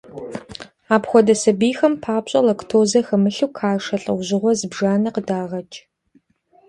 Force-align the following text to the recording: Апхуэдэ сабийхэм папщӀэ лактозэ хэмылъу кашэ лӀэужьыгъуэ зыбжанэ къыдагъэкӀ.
Апхуэдэ 0.95 1.35
сабийхэм 1.41 1.93
папщӀэ 2.03 2.39
лактозэ 2.45 3.01
хэмылъу 3.07 3.51
кашэ 3.57 3.97
лӀэужьыгъуэ 4.03 4.51
зыбжанэ 4.59 5.09
къыдагъэкӀ. 5.15 5.77